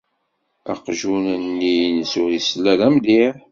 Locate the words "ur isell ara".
2.23-2.87